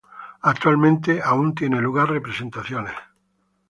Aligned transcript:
Actualmente 0.41 1.21
aún 1.21 1.53
tienen 1.53 1.83
lugar 1.83 2.09
representaciones. 2.09 2.95